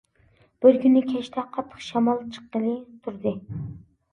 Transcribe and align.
بىر 0.65 0.77
كۈنى 0.85 1.03
كەچتە 1.09 1.43
قاتتىق 1.57 1.85
شامال 1.89 2.25
چىققىلى 2.39 2.75
تۇردى. 3.05 3.37